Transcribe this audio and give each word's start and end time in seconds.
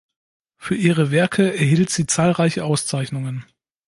Für 0.57 0.73
ihre 0.73 1.11
Werke 1.11 1.53
erhielt 1.55 1.91
sie 1.91 2.07
zahlreiche 2.07 2.65
Auszeichnungen. 2.65 3.45